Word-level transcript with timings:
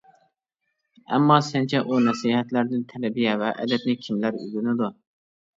ئەمما 1.17 1.37
سەنچە 1.49 1.83
ئۇ 1.91 1.99
نەسىھەتلەردىن 2.07 2.83
تەربىيە 2.95 3.37
ۋە 3.43 3.53
ئەدەپنى 3.59 3.97
كىملەر 4.07 4.41
ئۆگىنىدۇ؟! 4.43 4.91